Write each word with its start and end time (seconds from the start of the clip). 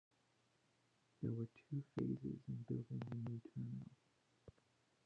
There 1.21 1.31
were 1.31 1.45
two 1.69 1.83
phases 1.95 2.39
in 2.47 2.65
building 2.67 3.03
the 3.07 3.15
new 3.17 3.39
terminal. 3.53 3.85